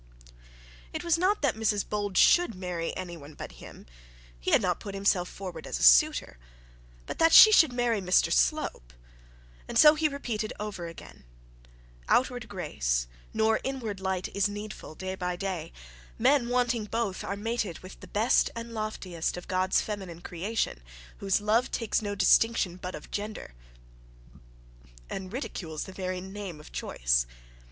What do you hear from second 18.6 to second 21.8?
loftiest of God's feminine creation, Whose love